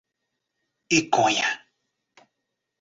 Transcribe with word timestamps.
Iconha 0.97 1.49